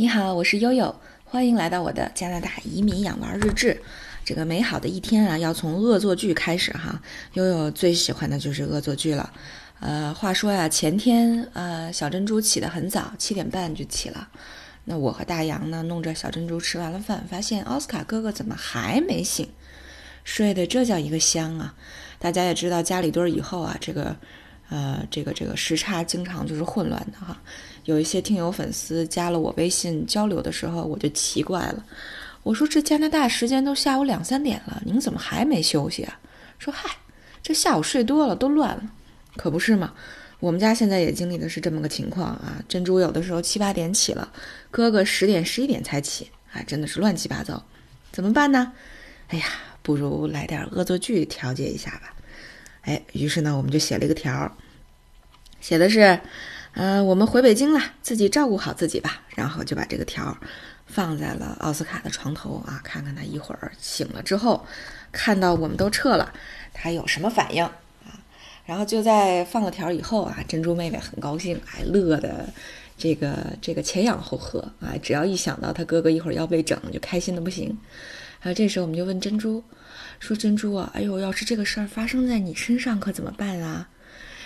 [0.00, 3.82] 你好，我是悠悠，欢迎来到我的加拿大移民养娃日志。
[4.24, 7.02] 这个美好的一天啊，要从恶作剧开始哈。
[7.34, 9.30] 悠悠最喜欢的就是恶作剧了。
[9.80, 14.26] 呃，话说呀，前天呃，小珍珠起得很早，七点半就起了。
[14.84, 19.46] 那我和大洋呢，弄着小珍珠吃完了饭，发现奥斯卡哥哥怎么还没醒？
[20.24, 21.74] 睡得这叫一个香啊！
[22.18, 24.16] 大家也知道，家里堆儿以后啊，这个。
[24.70, 27.38] 呃，这个这个时差经常就是混乱的哈。
[27.84, 31.84] 有一些听友粉丝加了我微信交流的时候，我就奇怪了。
[32.42, 36.18] 我说这加拿大时间都下午两三点了，您怎么还没休息啊？
[36.58, 36.88] 说嗨，
[37.42, 38.82] 这下午睡多了都乱了，
[39.36, 39.92] 可不是嘛？
[40.38, 42.62] 我们家现在也经历的是这么个情况啊。
[42.68, 44.32] 珍珠有的时候七八点起了，
[44.70, 47.62] 哥哥十点十一点才起，哎，真的是乱七八糟，
[48.12, 48.72] 怎么办呢？
[49.28, 49.46] 哎呀，
[49.82, 52.14] 不如来点恶作剧调节一下吧。
[52.82, 54.52] 哎，于是呢，我们就写了一个条儿，
[55.60, 56.20] 写的是，
[56.72, 59.22] 呃，我们回北京了，自己照顾好自己吧。
[59.36, 60.36] 然后就把这个条儿
[60.86, 64.66] 放在了奥斯卡的床头啊，看看他一会儿醒了之后，
[65.12, 66.32] 看到我们都撤了，
[66.72, 67.72] 他有什么反应啊？
[68.66, 72.48] 然后就在放了条以后啊，珍珠妹妹很高兴，哎，乐的
[72.96, 77.76] 这个这个前仰后合啊，只要一想到他哥哥一会儿要被整，就开心的不行。
[78.40, 79.62] 然后这时候我们就问珍珠。
[80.18, 83.88] 说珍珠啊，哎呦，要是这个事儿发生在你身上，可怎么办啊？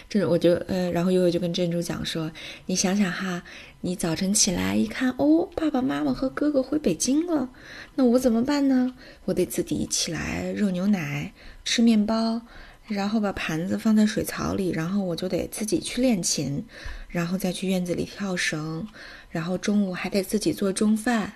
[0.08, 2.30] 这我就呃，然后悠悠就跟珍珠讲说，
[2.66, 3.42] 你想想哈，
[3.80, 7.48] 你早晨起来一看，哦，爸爸妈妈和哥哥回北京了，
[7.94, 8.94] 那我怎么办呢？
[9.24, 11.32] 我得自己起来热牛奶，
[11.64, 12.40] 吃面包，
[12.86, 16.64] 然后把盘子放在水槽里，然后我就得自己去练琴，
[17.08, 18.86] 然后再去院子里跳绳，
[19.30, 21.32] 然后中午还得自己做中饭，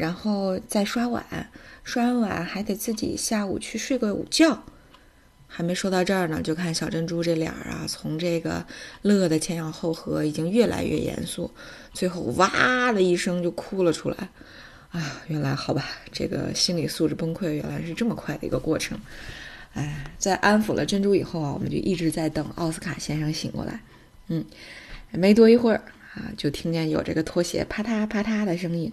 [0.00, 1.22] 然后再刷碗。
[1.84, 4.64] 刷完碗还得自己下午去睡个午觉，
[5.46, 8.64] 还没说到这儿呢，就看小珍珠这脸儿啊，从这个
[9.02, 11.50] 乐的前仰后合，已经越来越严肃，
[11.92, 14.16] 最后哇的一声就哭了出来。
[14.90, 18.98] 啊，原来好吧，这个心理素质崩溃原来是这么快的一个过程。
[19.74, 23.80] 哎，在安抚了珍珠以后啊，我们就一直在等奥斯卡先生醒过来。
[24.28, 24.44] 嗯，
[25.12, 25.82] 没多一会儿
[26.14, 28.92] 啊，就听见有这个拖鞋啪嗒啪嗒的声音。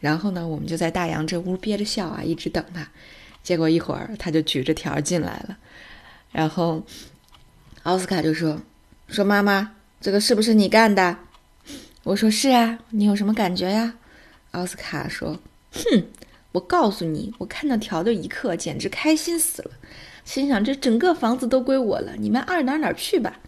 [0.00, 2.88] 然后呢，我们就在大洋这屋憋着笑啊，一直等他。
[3.42, 5.56] 结果一会儿他就举着条进来了。
[6.32, 6.82] 然后
[7.84, 8.60] 奥斯卡就说
[9.08, 11.16] ：“说妈妈，这个是不是你干的？”
[12.04, 13.94] 我说：“是啊，你有什么感觉呀？”
[14.52, 15.38] 奥斯卡说
[15.72, 16.04] ：“哼，
[16.52, 19.70] 我告诉你，我看到条的一刻，简直开心死了，
[20.24, 23.38] 心想这整个房子都归我了，你们爱哪哪去吧。”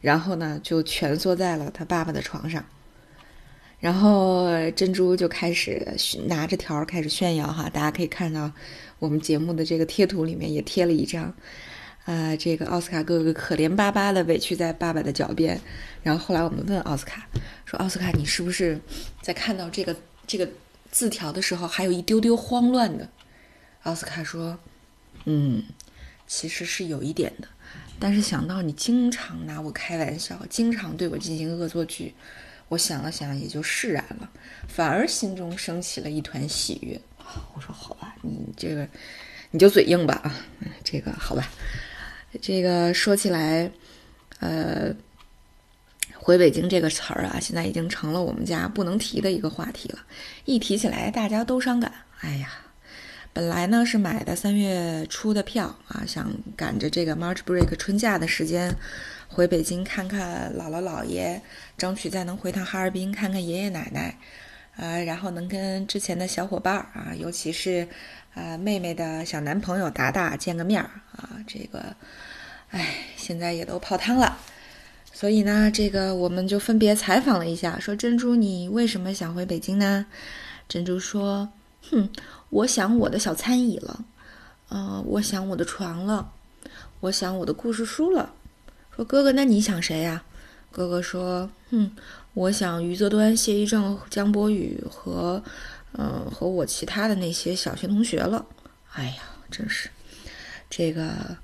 [0.00, 2.64] 然后呢，就蜷缩在了他爸爸的床上。
[3.78, 5.86] 然后珍珠就开始
[6.26, 8.50] 拿着条开始炫耀哈，大家可以看到
[8.98, 11.32] 我们节目的这个贴图里面也贴了一张，
[12.06, 15.60] 啊，这个奥斯卡哥哥可怜巴巴的委屈在爸爸的脚边。
[16.02, 17.28] 然后后来我们问奥斯卡
[17.66, 18.80] 说：“奥斯卡，你是不是
[19.20, 19.94] 在看到这个
[20.26, 20.48] 这个
[20.90, 23.06] 字条的时候还有一丢丢慌乱的？”
[23.84, 24.58] 奥斯卡说
[25.26, 25.62] ：“嗯，
[26.26, 27.48] 其实是有一点的，
[28.00, 32.14] 但是想到你经常拿我开玩笑，经常对我进行恶作剧。”
[32.68, 34.28] 我想了想，也就释然了，
[34.68, 37.00] 反而心中升起了一团喜悦。
[37.54, 38.88] 我说：“好吧，你这个
[39.50, 40.34] 你就嘴硬吧啊，
[40.84, 41.48] 这个好吧。”
[42.42, 43.70] 这个说起来，
[44.40, 44.94] 呃，
[46.14, 50.00] 回北京这个词儿啊，现在已经成了我们家不能提的一个话题了。
[50.44, 51.92] 一提起来，大家都伤感。
[52.20, 52.50] 哎呀，
[53.36, 58.74] 本来呢是买的三月初的票啊，想赶着这个 March Break 春假的时间。
[59.28, 61.42] 回北京看看姥姥姥爷，
[61.76, 64.16] 争取再能回趟哈尔滨看看爷爷奶奶，
[64.78, 67.86] 呃，然后能跟之前的小伙伴儿啊，尤其是
[68.32, 71.94] 啊妹妹的小男朋友达达见个面儿啊，这个，
[72.70, 74.38] 哎，现在也都泡汤了，
[75.12, 80.06] 所以呢，这个我们就分别采访了一下，说珍珠你为什么想回北京呢？
[80.66, 81.50] 珍珠说，
[81.90, 82.08] 哼，
[82.50, 84.04] 我想我的小餐椅了，
[84.70, 86.32] 嗯，我想我的床了，
[87.00, 88.32] 我想我的故事书了。
[88.94, 90.24] 说哥哥，那你想谁呀？
[90.72, 91.90] 哥哥说：“哼，
[92.34, 95.42] 我想余则端、谢一正、江波宇和，
[95.92, 98.44] 嗯，和我其他的那些小学同学了。”
[98.92, 99.88] 哎呀，真是，
[100.68, 101.36] 这个，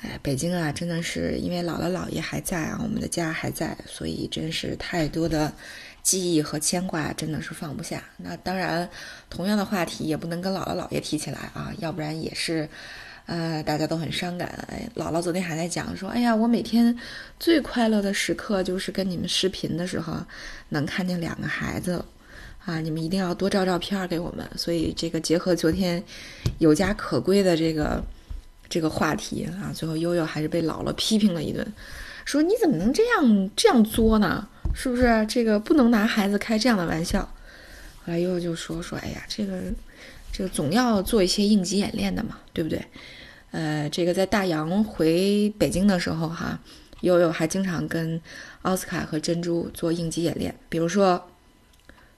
[0.00, 5.52] 哎，北京啊，真的是因为姥姥姥爷还在啊，我们的家还在，所以真是太多的
[6.04, 8.04] 记忆和牵挂，真的是放不下。
[8.16, 8.88] 那当然，
[9.28, 12.68] 同样的话题也不能跟姥姥姥爷提起来啊，要不然也是。
[13.26, 14.48] 呃，大家都很伤感。
[14.70, 16.94] 哎，姥姥昨天还在讲说，哎呀，我每天
[17.40, 20.14] 最快乐的时刻就是跟你们视频的时候，
[20.68, 22.04] 能看见两个孩子，
[22.66, 24.46] 啊，你们一定要多照照片给我们。
[24.58, 26.04] 所以这个结合昨天
[26.58, 28.04] 有家可归的这个
[28.68, 31.66] 这个话题啊，最后悠悠还是被姥姥批评了一顿，
[32.26, 34.46] 说你怎么能这样这样作呢？
[34.74, 35.24] 是不是？
[35.26, 37.20] 这个不能拿孩子开这样的玩笑。
[38.04, 39.58] 后来悠悠就说说，哎呀，这个
[40.30, 42.84] 这个总要做一些应急演练的嘛，对不对？
[43.52, 46.58] 呃，这个在大洋回北京的时候哈，
[47.00, 48.20] 悠悠还经常跟
[48.62, 51.30] 奥斯卡和珍珠做应急演练，比如说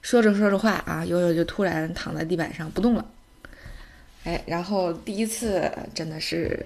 [0.01, 3.05] 说着说着话啊，悠悠就突然躺在地板上不动了，
[4.25, 6.59] 哎，然后第一次真的是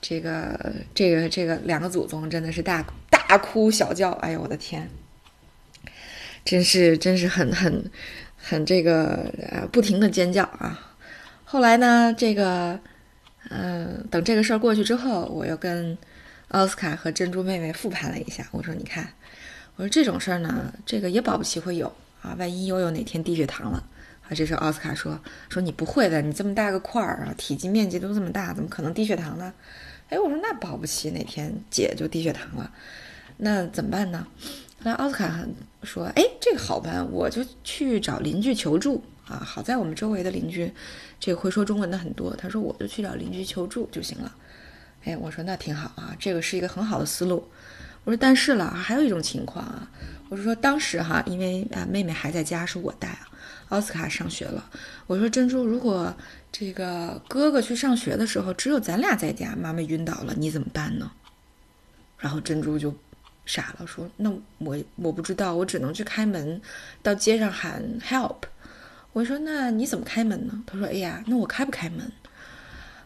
[0.00, 4.90] 这个这个这个两个祖宗真的是大大大哭小叫，哎呦我的天！
[6.44, 7.90] 真是，真是很很
[8.36, 10.78] 很这个呃，不停的尖叫啊！
[11.42, 12.78] 后来呢，这个
[13.48, 15.96] 嗯，等这个事儿过去之后，我又跟
[16.48, 18.46] 奥斯卡和珍珠妹妹复盘了一下。
[18.50, 19.14] 我说：“你看，
[19.76, 21.90] 我说这种事儿呢，这个也保不齐会有
[22.20, 22.36] 啊。
[22.38, 23.82] 万一悠悠哪天低血糖了
[24.28, 25.18] 啊？”这时候奥斯卡说
[25.48, 29.54] ：“说你不会的，你这么大个块儿啊，体积面积都这么大，怎么可能低血糖呢？”
[30.10, 32.70] 哎，我说那保不齐哪天姐就低血糖了，
[33.36, 34.26] 那怎么办呢？
[34.84, 35.44] 那奥斯卡
[35.84, 39.36] 说：“哎，这个好办，我就去找邻居求助啊。
[39.36, 40.72] 好在我们周围的邻居，
[41.20, 42.34] 这个会说中文的很多。
[42.34, 44.34] 他说我就去找邻居求助就行了。
[45.04, 47.48] 哎，我说那挺好啊，这个是一个很好的思路。
[48.02, 49.88] 我说但是了，还有一种情况啊，
[50.28, 53.28] 我是说当时哈，因为啊妹妹还在家，是我带啊，
[53.68, 54.68] 奥斯卡上学了。
[55.06, 56.12] 我说珍珠，如果
[56.50, 61.12] 这个哥哥去上学的时候，只有咱俩在家，妈妈晕倒了，你怎么办呢？
[62.18, 62.92] 然后珍珠就。”
[63.44, 66.60] 傻了，说那我我不知道，我只能去开门，
[67.02, 68.36] 到街上喊 help。
[69.12, 70.62] 我说那你怎么开门呢？
[70.66, 72.10] 他说哎呀，那我开不开门？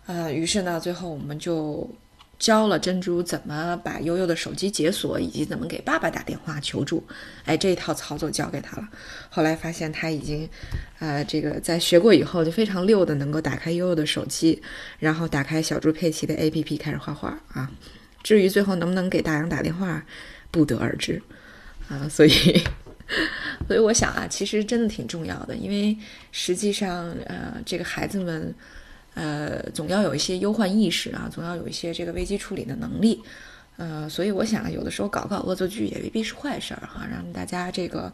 [0.07, 1.91] 呃，于是呢，最后我们就
[2.39, 7.03] 教了珍珠怎么把悠悠的手机解锁，以及怎么给爸爸打电话求助。
[7.45, 8.89] 哎，这一套操作教给他了。
[9.31, 10.49] 后来发现他已经，
[11.01, 14.63] 呃，这个在学过以后就非常溜的能够打开悠悠的手机，
[15.01, 17.69] 然后打开小猪佩奇的 APP 开始画画啊。
[18.27, 20.05] 至于最后能不能给大洋打电话，
[20.51, 21.23] 不得而知，
[21.89, 22.61] 啊，所以，
[23.69, 25.97] 所以我想啊，其实真的挺重要的，因为
[26.33, 28.53] 实际上，呃，这个孩子们，
[29.15, 33.23] 呃，总要有一些忧患意识啊，总要有一些这个危机处理的能力，
[33.77, 38.13] 呃，所以我想，有的时候搞搞恶作剧也未必是坏事儿哈，让大家这个，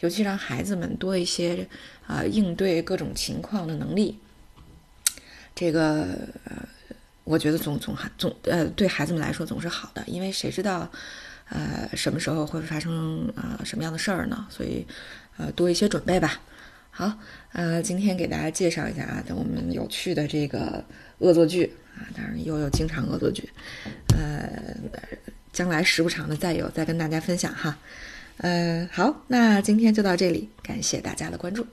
[0.00, 1.66] 尤其让孩子们多一些
[2.06, 4.18] 啊应对各种情况的能力，
[5.54, 6.06] 这个
[6.44, 6.68] 呃。
[7.24, 10.90] 我觉得总总还总呃对孩子们来说总是好的，因为谁知道，
[11.48, 14.46] 呃什么时候会发生啊什么样的事儿呢？
[14.50, 14.86] 所以，
[15.38, 16.40] 呃多一些准备吧。
[16.90, 17.18] 好，
[17.52, 20.84] 呃今天给大家介绍一下啊，我们有趣的这个
[21.18, 23.48] 恶作剧啊，当然又有经常恶作剧，
[24.16, 24.76] 呃
[25.52, 27.76] 将来时不常的再有再跟大家分享哈。
[28.36, 31.66] 呃好，那今天就到这里，感谢大家的关注。